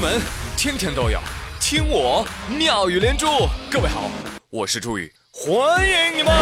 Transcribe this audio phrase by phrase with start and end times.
[0.00, 0.18] 们
[0.56, 1.18] 天天都有
[1.60, 3.26] 听我妙语连珠。
[3.70, 4.10] 各位好，
[4.48, 6.32] 我是朱宇，欢迎你们！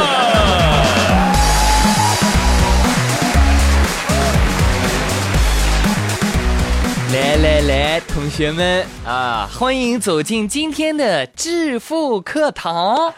[7.12, 13.12] 来来来，同学们啊，欢迎走进今天的致富课堂。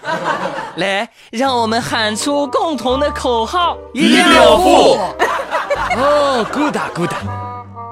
[0.77, 4.99] 来，让我们喊出共同的口号：一定要富！
[6.01, 7.40] 哦，good good。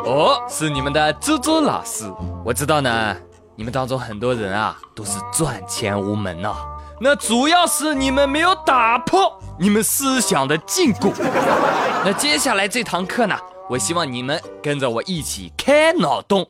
[0.05, 2.05] 哦，是你们的猪猪老师。
[2.45, 3.16] 我知道呢，
[3.57, 6.55] 你们当中很多人啊，都是赚钱无门呐。
[7.01, 11.12] 那主要是你们没有打破你们思想的禁锢。
[12.05, 13.37] 那接下来这堂课呢，
[13.69, 16.49] 我希望你们跟着我一起开脑洞。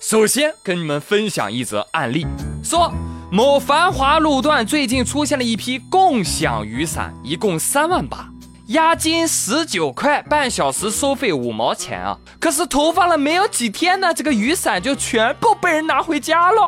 [0.00, 2.26] 首先跟你们分享一则案例，
[2.62, 2.92] 说
[3.32, 8.28] 某繁华路段最近出现了一批共享雨伞，一共三万把。
[8.68, 12.18] 押金十九块，半小时收费五毛钱啊！
[12.40, 16.62] 可是投放了没有几天呢，这个雨伞就全部被人拿回家了。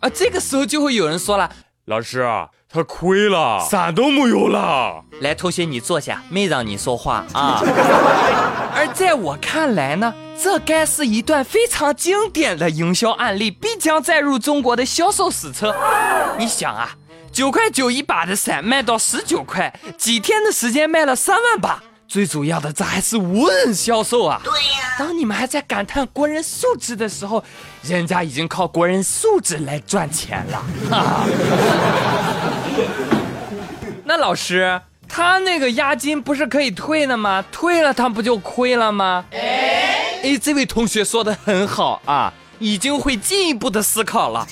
[0.00, 1.50] 啊，这个时候就会有人说了
[1.86, 7.60] ：“老师啊，他亏了，伞都没有了。”来，同学你坐下，没让你说话啊。
[8.76, 15.74] 而在我看来呢，这该是一段非常经典的营销案例，必将载入中国的销售史册。
[16.38, 16.94] 你想啊。
[17.32, 21.82] 九块九一把的伞卖到十九块，几天的时间卖了三万把。
[22.08, 24.40] 最主要的，这还是无人销售啊！
[24.42, 27.44] 对呀，当你们还在感叹国人素质的时候，
[27.82, 30.64] 人家已经靠国人素质来赚钱了。
[30.90, 31.26] 哈
[34.04, 37.44] 那老师，他那个押金不是可以退的吗？
[37.52, 39.26] 退了他不就亏了吗？
[39.32, 44.48] 哎，这位同学说的很好啊，已经会进一步的思考了。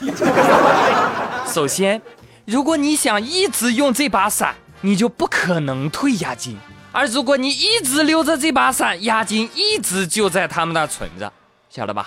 [1.48, 2.02] 首先。
[2.46, 6.54] 如果你想一直用这把伞，你就不可能退押金；
[6.92, 11.32] 而如果你一直留着这把伞，押金一直就在他们那存着，
[11.68, 12.06] 晓得吧？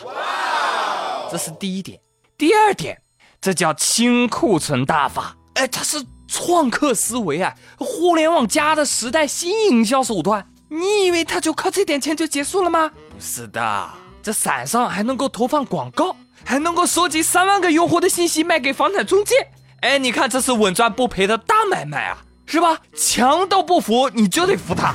[1.29, 1.99] 这是第一点。
[2.37, 3.01] 第二点，
[3.41, 5.35] 这叫清库存大法。
[5.55, 10.49] 哎，它是创客思维啊，互联网加的时代新营销手段。
[10.69, 12.89] 你以为它就靠这点钱就结束了吗？
[13.09, 13.89] 不是的，
[14.23, 16.15] 这伞上还能够投放广告，
[16.45, 19.35] 还能够收集三万个用户的信息卖给房产中介。
[19.81, 22.77] 哎，你看，这是稳赚不赔的大买卖啊，是吧？
[22.95, 24.93] 强盗不服，你就得服他。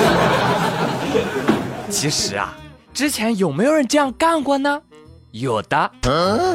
[1.88, 2.54] 其实啊，
[2.92, 4.82] 之前有没有人这样干过呢？
[5.32, 5.90] 有的。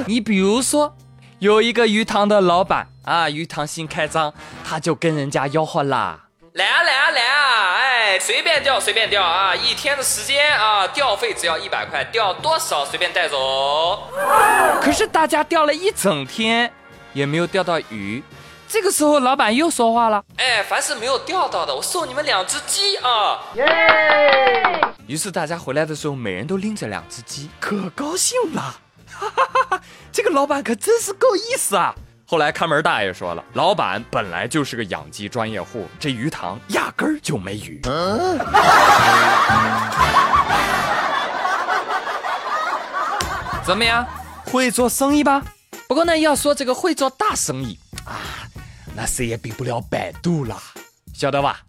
[0.06, 0.96] 你比如说，
[1.40, 4.32] 有一个鱼塘的老板啊，鱼塘新开张，
[4.64, 7.74] 他就跟人家吆喝啦：“来啊，来啊，来啊！
[7.76, 9.56] 哎，随便钓，随便钓啊！
[9.56, 14.04] 一天的时间啊，钓费只要一百块，钓多少随便带走。”
[14.80, 16.72] 可是大家钓了一整天。
[17.16, 18.22] 也没有钓到鱼，
[18.68, 23.66] 这个时候老板又说话了：“哎，凡是没有钓到的，我送你们两只鸡啊！”耶！
[25.08, 28.76] 于是大家回来的时候，每人都拎着两只鸡，可高兴了。
[29.08, 29.82] 哈哈哈哈
[30.12, 31.96] 这个老板可真是够意思啊！
[32.28, 37.80] 后来看门大爷说了，老板本来就是个养鸡专业户，这鱼塘压根儿就没鱼。
[43.64, 44.06] 怎么样，
[44.46, 45.42] 会做生意吧？
[45.88, 48.48] 不过呢，要说这个会做大生意啊，
[48.96, 50.62] 那谁也比不了百度啦，
[51.14, 51.62] 晓得吧？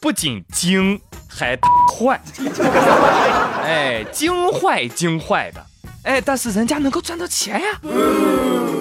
[0.00, 1.56] 不仅精，还
[1.92, 2.20] 坏，
[3.62, 5.64] 哎，精坏精坏的，
[6.02, 7.80] 哎，但是人家能够赚到钱呀，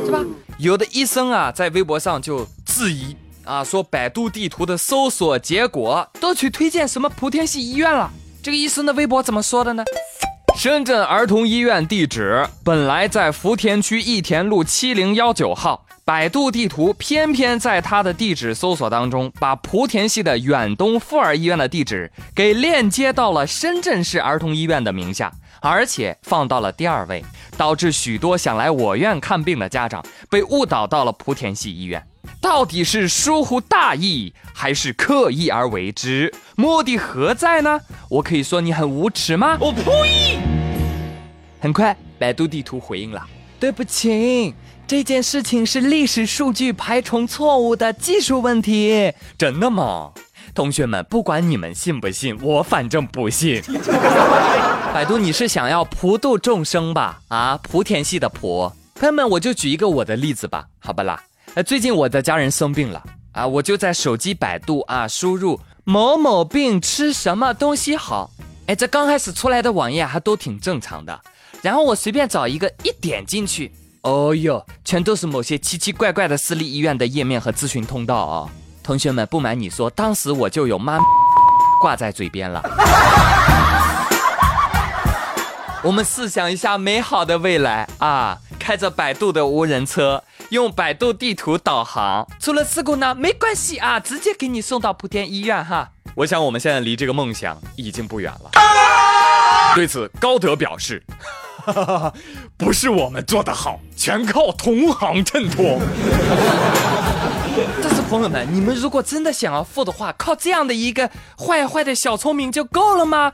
[0.05, 0.23] 是吧？
[0.57, 8.09] 有的医生啊，在微博上就质疑啊，说百度地图的搜索结果都去推荐什么莆田系医院了，
[8.41, 9.83] 这个医生的微博怎么说的呢？
[10.59, 25.31] 深圳儿童医院地址本来在福田区益田路七零幺九号，百度地图偏偏在它的地址搜索当中，把莆田系的远东妇儿医院的地址给链接到了深圳市儿童医院的名下，
[25.61, 27.23] 而且放到了第二位，
[27.55, 32.05] 导致许多想来我院看病的家长被误导到了莆田系医院。
[32.41, 36.33] 到底是疏忽大意，还是刻意而为之？
[36.57, 37.79] 目的何在呢？
[38.09, 39.57] 我可以说你很无耻吗？
[39.61, 40.37] 我呸！
[41.59, 43.21] 很快，百度地图回应了
[43.59, 44.53] ：“对不起，
[44.87, 50.11] 这件事情是历史数据排重错误的技术问题。”真的吗？
[50.55, 53.61] 同学们，不管你们信不信，我反正不信。
[54.93, 57.21] 百度，你是想要普度众生吧？
[57.27, 58.71] 啊，莆田系的莆。
[58.95, 61.21] 朋友们，我就举一个我的例子吧，好不啦？
[61.53, 63.03] 呃，最近我的家人生病了
[63.33, 68.31] 啊，我就在手机百度啊输入某某病吃什么东西好，
[68.67, 71.19] 哎，这刚开始出来的网页还都挺正常的，
[71.61, 73.71] 然后我随便找一个一点进去，
[74.01, 78.49] 哦哟，全都是某些奇奇怪怪的私立医院的页面和咨询通道啊。
[78.81, 80.97] 同学们，不瞒你说，当时我就有妈
[81.81, 82.63] 挂在嘴边了。
[85.83, 95.91] 我们试想一下美好的未来啊，开着百度的无人车，用百度地图导航，出了事故呢没关系啊，直接给你送到莆田医院哈。
[96.15, 98.49] 我想我们现在离这个梦想已经不远了。
[99.75, 101.01] 对此，高德表示。
[102.57, 105.79] 不是我们做的好，全靠同行衬托。
[107.83, 113.31] 但是朋友们，你们如果真的想要富的话，靠这样的一个坏坏的小聪明就够了吗？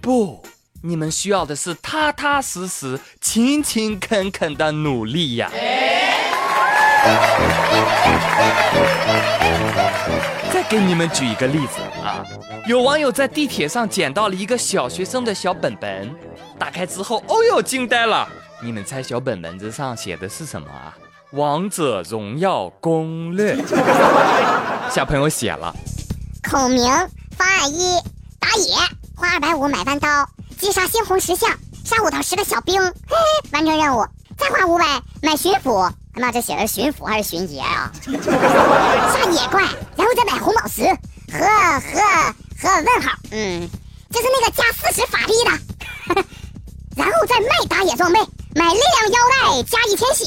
[0.00, 0.42] 不，
[0.82, 5.50] 你们需要的是踏踏实实、勤勤恳恳的努力呀。
[10.54, 12.24] 再给你们举一个例子啊，
[12.68, 16.08] 有网友在地铁上捡到了一个小学生的小本本，
[16.56, 18.28] 打开之后，哦哟，惊呆了！
[18.62, 20.96] 你们猜小本本子上写的是什么啊？
[21.32, 23.56] 王者荣耀攻略。
[24.88, 25.74] 小朋友写了：
[26.48, 26.84] 孔明
[27.36, 27.98] 方案一，
[28.38, 28.76] 打野，
[29.16, 30.08] 花二百五买弯刀，
[30.56, 31.50] 击杀猩红石像，
[31.84, 34.06] 杀五到十个小兵，嘿嘿，完成任务。
[34.38, 34.84] 再花五百
[35.20, 35.90] 买巡抚。
[36.16, 37.90] 那这写的是巡抚还是巡爷啊？
[38.06, 39.62] 杀野怪，
[39.96, 40.82] 然后再买红宝石
[41.32, 41.38] 和
[41.80, 42.00] 和
[42.60, 43.68] 和问号，嗯，
[44.10, 46.22] 就是那个加四十法力的，
[46.96, 48.20] 然后再卖打野装备，
[48.54, 50.24] 买力量腰带加一千血，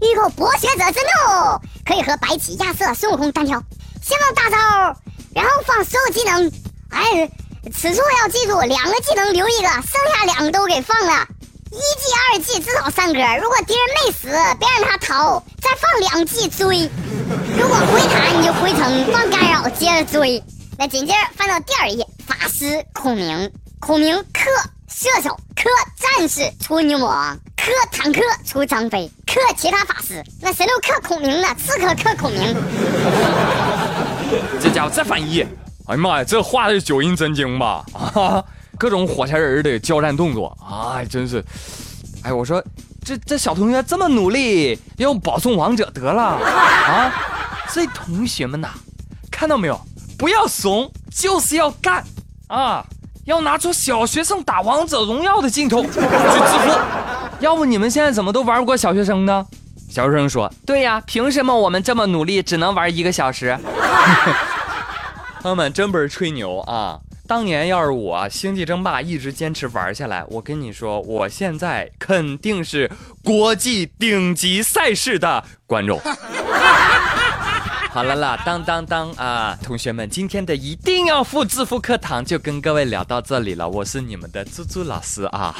[0.00, 3.60] 预购博学者之怒，可以和白起、亚瑟、孙悟空单挑，
[4.02, 5.00] 先放大招，
[5.34, 6.52] 然后放所有技能，
[6.90, 7.30] 哎，
[7.72, 9.82] 此处要记住两个技能留一个，剩
[10.16, 11.26] 下两个都给放了。
[11.74, 14.28] 一技二技至少三格，如果敌人没死，
[14.60, 16.88] 别让他逃，再放两技追。
[17.58, 20.40] 如果回塔，你就回城放干扰，接着追。
[20.78, 23.50] 那紧接着翻到第二页，法师孔明，
[23.80, 24.48] 孔明克
[24.88, 25.68] 射手，克
[25.98, 30.22] 战士出牛魔王，克坦克出张飞，克其他法师。
[30.40, 31.48] 那谁都克孔明呢？
[31.56, 32.54] 刺客克孔明。
[34.60, 35.48] 这家伙再翻一页，
[35.86, 37.84] 哎呀妈呀，这画的是九阴真经吧？
[38.14, 38.44] 啊！
[38.84, 41.42] 各种火柴人的交战动作啊，真是！
[42.22, 42.62] 哎，我说
[43.02, 47.10] 这这小同学这么努力，要保送王者得了啊！
[47.70, 48.68] 所以同学们呐，
[49.30, 49.80] 看到没有？
[50.18, 52.04] 不要怂，就是要干
[52.48, 52.84] 啊！
[53.24, 56.78] 要拿出小学生打王者荣耀的劲头去致富。
[57.40, 59.46] 要不你们现在怎么都玩不过小学生呢？
[59.88, 63.58] 小学生说：“对呀，凭什么我们这么努力只能玩一个小时？”
[65.40, 66.98] 朋友们，真不是吹牛啊！
[67.26, 72.90] 当年要是我星际争霸一直坚持玩下来，我跟你说，我现在肯定是
[73.22, 75.98] 国际顶级赛事的观众。
[77.90, 79.56] 好了啦，当当当啊！
[79.62, 83.68] 同学们，今天的一定要付致富课堂就跟各位聊到这里了。
[83.68, 85.54] 我是你们的猪猪老师啊，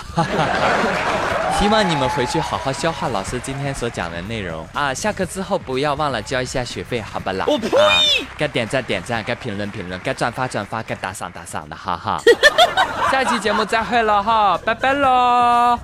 [1.58, 4.92] 希望你们回去好好消化老师今天所讲的内容啊。
[4.92, 7.44] 下课之后不要忘了交一下学费，好不啦？
[7.48, 7.68] 我呸！
[8.36, 12.20] 该点赞点赞，该评论评论，该转发转发，该打赏打赏的，哈哈。
[13.10, 15.78] 下期节目再会了哈，拜拜喽。